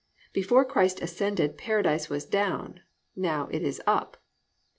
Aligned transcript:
"+ 0.19 0.33
Before 0.33 0.65
Christ 0.65 0.99
ascended 0.99 1.59
Paradise 1.59 2.09
was 2.09 2.25
down, 2.25 2.79
now 3.15 3.47
it 3.51 3.61
is 3.61 3.79
up. 3.85 4.17